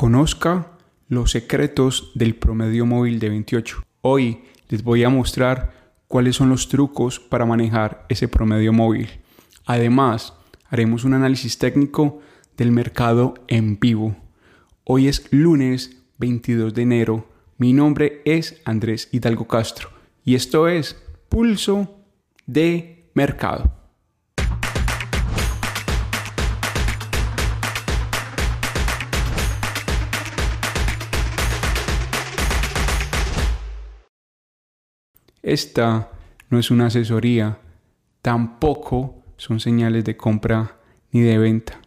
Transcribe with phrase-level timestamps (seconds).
[0.00, 0.78] Conozca
[1.08, 3.84] los secretos del promedio móvil de 28.
[4.00, 9.10] Hoy les voy a mostrar cuáles son los trucos para manejar ese promedio móvil.
[9.66, 10.32] Además,
[10.70, 12.20] haremos un análisis técnico
[12.56, 14.16] del mercado en vivo.
[14.84, 17.28] Hoy es lunes 22 de enero.
[17.58, 19.90] Mi nombre es Andrés Hidalgo Castro
[20.24, 20.96] y esto es
[21.28, 22.00] Pulso
[22.46, 23.79] de Mercado.
[35.42, 36.10] Esta
[36.50, 37.58] no es una asesoría,
[38.22, 40.76] tampoco son señales de compra
[41.12, 41.80] ni de venta.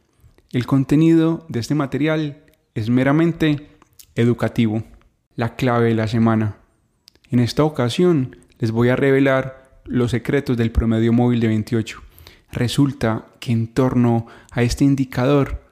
[0.51, 3.69] El contenido de este material es meramente
[4.15, 4.83] educativo,
[5.35, 6.57] la clave de la semana.
[7.29, 12.01] En esta ocasión les voy a revelar los secretos del promedio móvil de 28.
[12.51, 15.63] Resulta que en torno a este indicador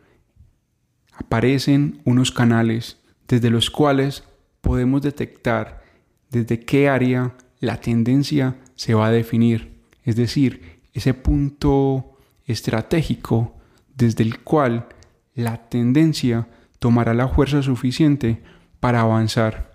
[1.13, 4.23] aparecen unos canales desde los cuales
[4.61, 5.84] podemos detectar
[6.30, 9.72] desde qué área la tendencia se va a definir,
[10.04, 13.56] es decir, ese punto estratégico
[13.95, 14.88] desde el cual
[15.36, 16.48] la tendencia
[16.80, 18.42] tomará la fuerza suficiente
[18.80, 19.73] para avanzar.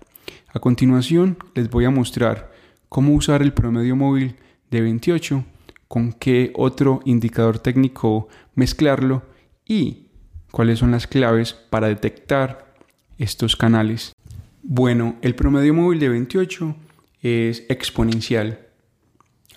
[0.49, 2.51] A continuación les voy a mostrar
[2.89, 4.35] cómo usar el promedio móvil
[4.69, 5.45] de 28,
[5.87, 9.23] con qué otro indicador técnico mezclarlo
[9.65, 10.07] y
[10.51, 12.75] cuáles son las claves para detectar
[13.17, 14.13] estos canales.
[14.61, 16.75] Bueno, el promedio móvil de 28
[17.21, 18.67] es exponencial,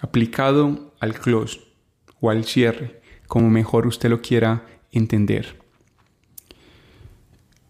[0.01, 1.61] aplicado al close
[2.21, 5.59] o al cierre, como mejor usted lo quiera entender.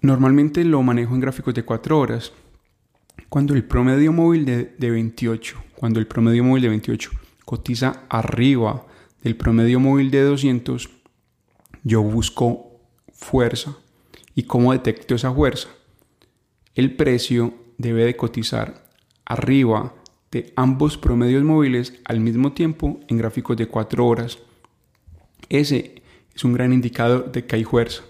[0.01, 2.33] Normalmente lo manejo en gráficos de 4 horas.
[3.29, 7.11] Cuando el promedio móvil de, de 28, cuando el promedio móvil de 28
[7.45, 8.87] cotiza arriba
[9.23, 10.89] del promedio móvil de 200,
[11.85, 12.81] yo busco
[13.13, 13.77] fuerza.
[14.35, 15.69] ¿Y cómo detecto esa fuerza?
[16.75, 18.90] El precio debe de cotizar
[19.31, 19.95] arriba
[20.33, 24.39] de ambos promedios móviles al mismo tiempo en gráficos de 4 horas.
[25.49, 26.03] Ese
[26.35, 28.03] es un gran indicador de que hay fuerza.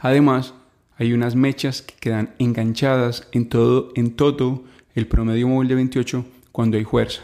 [0.00, 0.52] Además,
[0.98, 6.26] hay unas mechas que quedan enganchadas en todo, en todo el promedio móvil de 28
[6.52, 7.22] cuando hay fuerza.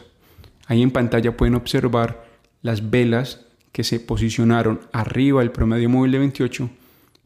[0.67, 2.25] Ahí en pantalla pueden observar
[2.63, 6.71] las velas que se posicionaron arriba del promedio móvil de 28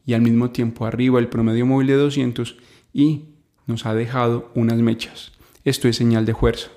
[0.05, 2.57] y al mismo tiempo arriba del promedio móvil de 200
[2.93, 3.29] y
[3.65, 5.36] nos ha dejado unas mechas.
[5.67, 6.69] Esto es señal de fuerza.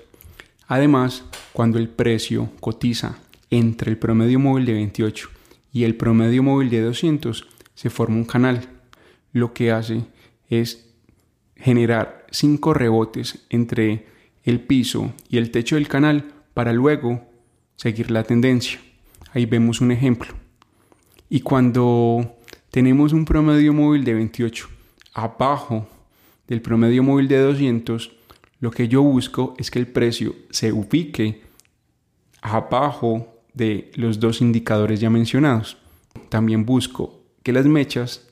[0.67, 3.19] Además, cuando el precio cotiza
[3.49, 5.29] entre el promedio móvil de 28
[5.71, 8.67] y el promedio móvil de 200, se forma un canal.
[9.31, 10.01] Lo que hace
[10.49, 10.89] es
[11.55, 14.07] generar cinco rebotes entre
[14.43, 17.21] el piso y el techo del canal para luego
[17.77, 18.77] seguir la tendencia.
[19.31, 20.33] Ahí vemos un ejemplo.
[21.29, 22.35] Y cuando
[22.71, 24.67] tenemos un promedio móvil de 28
[25.13, 25.87] abajo
[26.49, 28.17] del promedio móvil de 200,
[28.61, 31.41] lo que yo busco es que el precio se ubique
[32.41, 35.77] abajo de los dos indicadores ya mencionados.
[36.29, 38.29] También busco que las mechas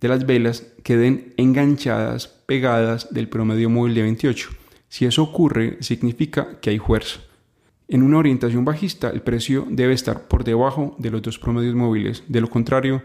[0.00, 4.50] de las velas queden enganchadas, pegadas del promedio móvil de 28.
[4.88, 7.20] Si eso ocurre, significa que hay fuerza.
[7.86, 12.24] En una orientación bajista, el precio debe estar por debajo de los dos promedios móviles.
[12.26, 13.02] De lo contrario,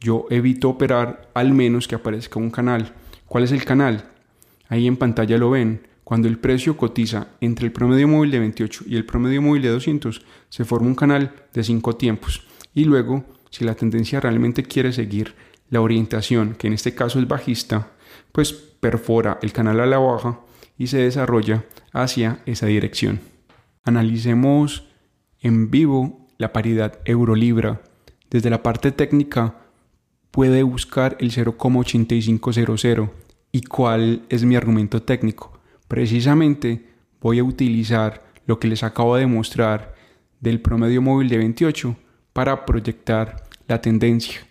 [0.00, 2.94] yo evito operar al menos que aparezca un canal.
[3.26, 4.10] ¿Cuál es el canal?
[4.68, 5.93] Ahí en pantalla lo ven.
[6.04, 9.70] Cuando el precio cotiza entre el promedio móvil de 28 y el promedio móvil de
[9.70, 12.46] 200, se forma un canal de 5 tiempos.
[12.74, 15.34] Y luego, si la tendencia realmente quiere seguir
[15.70, 17.92] la orientación, que en este caso es bajista,
[18.32, 20.40] pues perfora el canal a la baja
[20.76, 23.20] y se desarrolla hacia esa dirección.
[23.82, 24.88] Analicemos
[25.40, 27.82] en vivo la paridad euro-libra.
[28.30, 29.56] Desde la parte técnica
[30.30, 33.10] puede buscar el 0,8500
[33.52, 35.53] y cuál es mi argumento técnico.
[35.88, 36.88] Precisamente
[37.20, 39.94] voy a utilizar lo que les acabo de mostrar
[40.40, 41.96] del promedio móvil de 28
[42.32, 44.46] para proyectar la tendencia.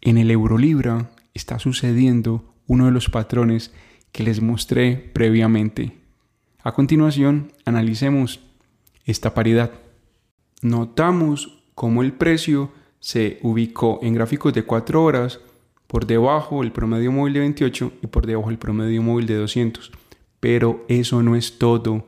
[0.00, 3.72] En el euro libra está sucediendo uno de los patrones
[4.12, 5.92] que les mostré previamente.
[6.62, 8.40] A continuación, analicemos
[9.04, 9.70] esta paridad.
[10.62, 15.40] Notamos cómo el precio se ubicó en gráficos de 4 horas
[15.86, 19.92] por debajo del promedio móvil de 28 y por debajo del promedio móvil de 200.
[20.46, 22.06] Pero eso no es todo.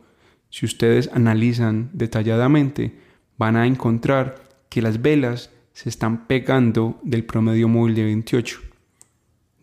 [0.49, 2.93] Si ustedes analizan detalladamente,
[3.37, 4.37] van a encontrar
[4.69, 8.61] que las velas se están pegando del promedio móvil de 28.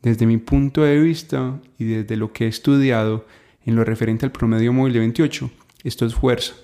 [0.01, 3.25] Desde mi punto de vista y desde lo que he estudiado
[3.65, 5.49] en lo referente al promedio móvil de 28,
[5.85, 6.55] esto es fuerza.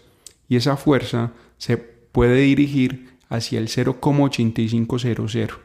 [0.49, 5.59] Y esa fuerza se puede dirigir hacia el 0,8500.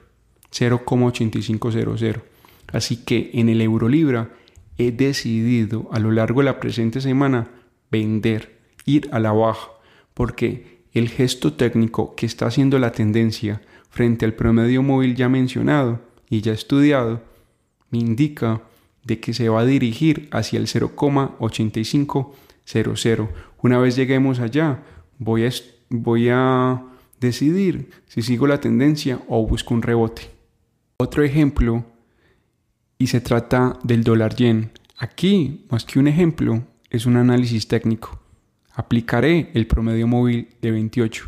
[0.53, 2.23] 0,8500.
[2.69, 4.31] Así que en el Eurolibra
[4.79, 7.49] he decidido a lo largo de la presente semana
[7.91, 9.69] vender, ir a la baja,
[10.15, 16.01] porque el gesto técnico que está haciendo la tendencia frente al promedio móvil ya mencionado
[16.29, 17.23] y ya estudiado
[17.91, 18.63] me indica
[19.05, 23.29] de que se va a dirigir hacia el 0,8500.
[23.63, 24.83] Una vez lleguemos allá,
[25.19, 25.51] voy a,
[25.89, 26.83] voy a
[27.21, 30.31] decidir si sigo la tendencia o busco un rebote.
[30.99, 31.85] Otro ejemplo,
[32.99, 34.71] y se trata del dólar yen.
[34.99, 38.21] Aquí, más que un ejemplo, es un análisis técnico.
[38.73, 41.25] Aplicaré el promedio móvil de 28.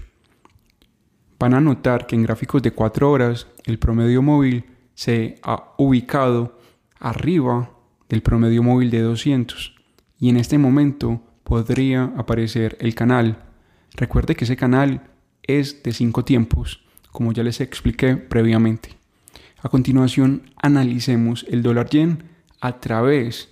[1.39, 6.59] Van a notar que en gráficos de 4 horas el promedio móvil se ha ubicado
[6.99, 7.71] arriba
[8.09, 9.77] del promedio móvil de 200
[10.19, 13.45] y en este momento podría aparecer el canal.
[13.95, 15.03] Recuerde que ese canal
[15.43, 18.98] es de 5 tiempos, como ya les expliqué previamente.
[19.61, 22.23] A continuación, analicemos el dólar yen
[22.61, 23.49] a través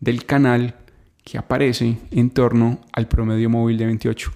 [0.00, 0.76] del canal
[1.24, 4.32] que aparece en torno al promedio móvil de 28.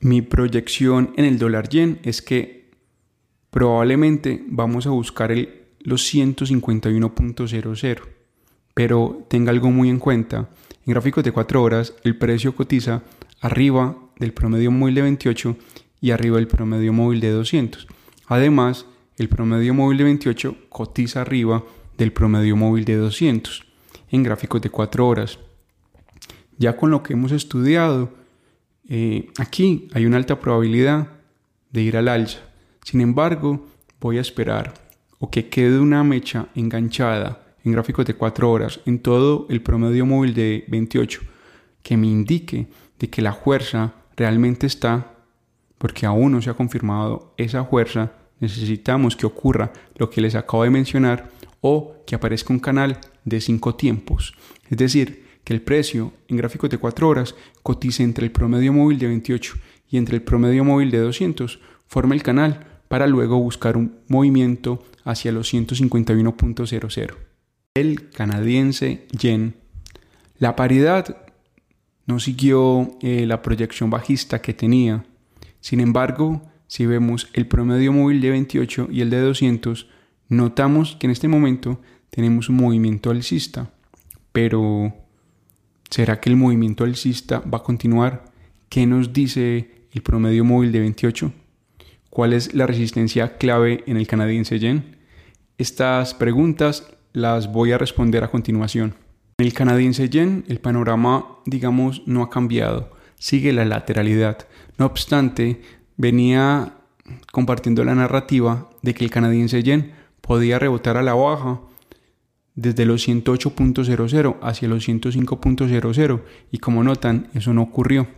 [0.00, 2.70] Mi proyección en el dólar yen es que
[3.50, 8.02] probablemente vamos a buscar el, los 151.00,
[8.72, 10.48] pero tenga algo muy en cuenta.
[10.86, 13.02] En gráficos de 4 horas el precio cotiza
[13.40, 15.56] arriba del promedio móvil de 28
[16.00, 17.88] y arriba del promedio móvil de 200.
[18.28, 18.86] Además,
[19.18, 21.64] el promedio móvil de 28 cotiza arriba
[21.96, 23.64] del promedio móvil de 200
[24.10, 25.38] en gráficos de 4 horas.
[26.58, 28.12] Ya con lo que hemos estudiado,
[28.88, 31.08] eh, aquí hay una alta probabilidad
[31.70, 32.40] de ir al alza.
[32.82, 33.66] Sin embargo,
[34.00, 34.74] voy a esperar
[35.18, 40.06] o que quede una mecha enganchada en gráficos de 4 horas en todo el promedio
[40.06, 41.22] móvil de 28
[41.82, 42.68] que me indique
[42.98, 45.14] de que la fuerza realmente está,
[45.78, 50.64] porque aún no se ha confirmado esa fuerza necesitamos que ocurra lo que les acabo
[50.64, 51.30] de mencionar
[51.60, 54.34] o que aparezca un canal de 5 tiempos.
[54.68, 58.98] Es decir, que el precio en gráficos de 4 horas cotice entre el promedio móvil
[58.98, 59.54] de 28
[59.90, 64.84] y entre el promedio móvil de 200, forma el canal para luego buscar un movimiento
[65.04, 67.14] hacia los 151.00.
[67.74, 69.54] El canadiense yen.
[70.38, 71.16] La paridad
[72.06, 75.04] no siguió eh, la proyección bajista que tenía.
[75.60, 79.88] Sin embargo, si vemos el promedio móvil de 28 y el de 200,
[80.28, 81.80] notamos que en este momento
[82.10, 83.70] tenemos un movimiento alcista.
[84.32, 84.94] Pero,
[85.90, 88.24] ¿será que el movimiento alcista va a continuar?
[88.68, 91.32] ¿Qué nos dice el promedio móvil de 28?
[92.10, 94.96] ¿Cuál es la resistencia clave en el canadiense yen?
[95.58, 98.94] Estas preguntas las voy a responder a continuación.
[99.38, 104.48] En el canadiense yen el panorama, digamos, no ha cambiado, sigue la lateralidad.
[104.78, 105.60] No obstante,
[105.96, 106.74] venía
[107.32, 111.60] compartiendo la narrativa de que el canadiense yen podía rebotar a la baja
[112.54, 118.08] desde los 108.00 hacia los 105.00 y como notan eso no ocurrió.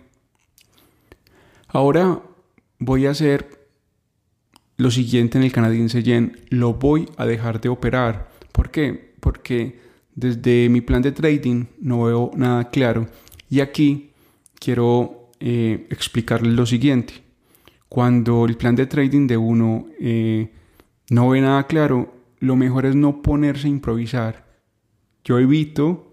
[1.68, 2.22] Ahora
[2.78, 3.68] voy a hacer
[4.76, 8.30] lo siguiente en el canadiense yen, lo voy a dejar de operar.
[8.52, 9.12] ¿Por qué?
[9.20, 9.80] Porque
[10.14, 13.08] desde mi plan de trading no veo nada claro
[13.50, 14.10] y aquí
[14.58, 17.27] quiero eh, explicarles lo siguiente.
[17.88, 20.52] Cuando el plan de trading de uno eh,
[21.10, 24.46] no ve nada claro, lo mejor es no ponerse a improvisar.
[25.24, 26.12] Yo evito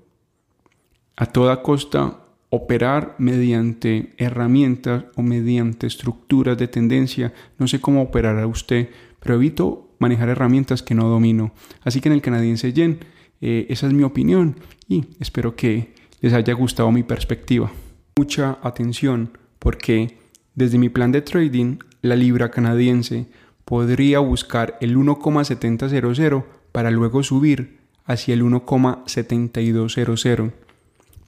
[1.16, 7.34] a toda costa operar mediante herramientas o mediante estructuras de tendencia.
[7.58, 8.90] No sé cómo operará usted,
[9.20, 11.52] pero evito manejar herramientas que no domino.
[11.84, 13.00] Así que en el canadiense yen,
[13.42, 14.56] eh, esa es mi opinión
[14.88, 17.72] y espero que les haya gustado mi perspectiva.
[18.18, 20.18] Mucha atención porque
[20.56, 23.28] desde mi plan de trading, la libra canadiense
[23.66, 30.54] podría buscar el 1,700 para luego subir hacia el 1,7200.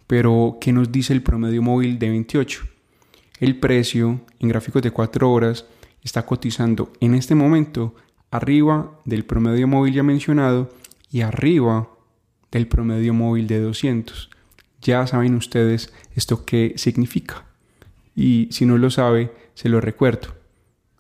[0.08, 2.62] Pero, ¿qué nos dice el promedio móvil de 28?
[3.42, 5.66] El precio en gráficos de 4 horas
[6.04, 7.96] está cotizando en este momento
[8.32, 10.72] arriba del promedio móvil ya mencionado
[11.12, 11.90] y arriba
[12.52, 14.30] del promedio móvil de 200.
[14.82, 17.48] Ya saben ustedes esto qué significa
[18.18, 20.36] y si no lo sabe, se lo recuerdo.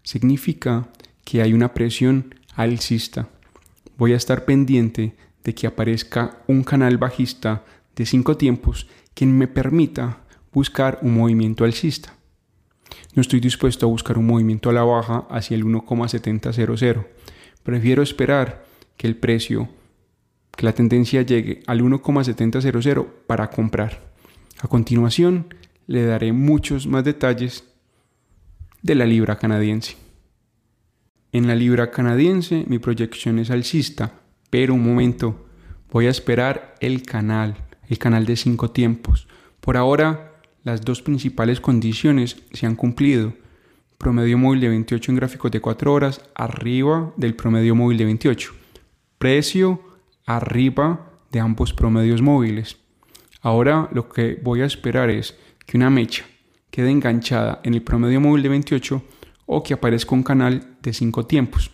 [0.03, 0.87] Significa
[1.25, 3.27] que hay una presión alcista.
[3.97, 9.47] Voy a estar pendiente de que aparezca un canal bajista de cinco tiempos que me
[9.47, 10.19] permita
[10.53, 12.13] buscar un movimiento alcista.
[13.15, 17.03] No estoy dispuesto a buscar un movimiento a la baja hacia el 1,700.
[17.63, 18.63] Prefiero esperar
[18.95, 19.69] que el precio,
[20.55, 24.05] que la tendencia llegue al 1,700 para comprar.
[24.59, 25.47] A continuación,
[25.87, 27.63] le daré muchos más detalles
[28.81, 29.95] de la libra canadiense.
[31.31, 35.45] En la libra canadiense mi proyección es alcista, Pero un momento,
[35.91, 37.57] voy a esperar el canal,
[37.89, 39.27] el canal de cinco tiempos.
[39.59, 43.33] Por ahora, las dos principales condiciones se han cumplido.
[43.97, 48.53] Promedio móvil de 28 en gráficos de 4 horas arriba del promedio móvil de 28.
[49.17, 49.81] Precio
[50.25, 52.77] arriba de ambos promedios móviles.
[53.41, 55.35] Ahora lo que voy a esperar es
[55.67, 56.25] que una mecha
[56.71, 59.03] quede enganchada en el promedio móvil de 28
[59.45, 61.71] o que aparezca un canal de 5 tiempos.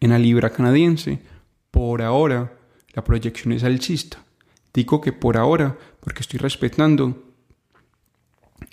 [0.00, 1.20] En la libra canadiense,
[1.70, 2.58] por ahora,
[2.94, 4.22] la proyección es alcista.
[4.74, 7.32] Digo que por ahora porque estoy respetando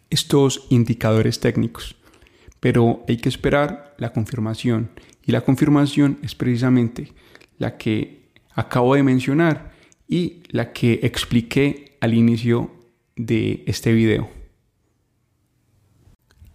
[0.10, 1.96] estos indicadores técnicos.
[2.60, 4.90] Pero hay que esperar la confirmación.
[5.26, 7.14] Y la confirmación es precisamente
[7.58, 9.74] la que acabo de mencionar
[10.08, 12.77] y la que expliqué al inicio
[13.18, 14.30] de este video.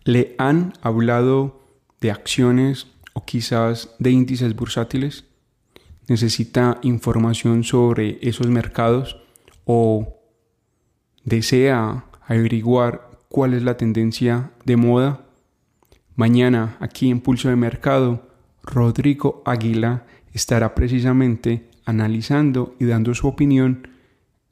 [0.04, 1.60] ¿Le han hablado
[2.00, 5.24] de acciones o quizás de índices bursátiles?
[6.08, 9.20] ¿Necesita información sobre esos mercados
[9.64, 10.16] o
[11.24, 15.26] desea averiguar cuál es la tendencia de moda?
[16.16, 18.28] Mañana aquí en Pulso de Mercado,
[18.62, 23.88] Rodrigo Águila estará precisamente analizando y dando su opinión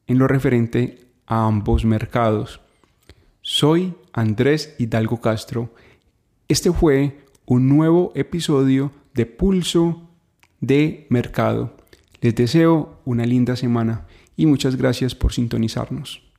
[0.06, 2.60] en lo referente a ambos mercados.
[3.40, 5.72] Soy Andrés Hidalgo Castro.
[6.48, 10.02] Este fue un nuevo episodio de Pulso
[10.60, 11.76] de Mercado.
[12.20, 16.29] Les deseo una linda semana y muchas gracias por sintonizarnos.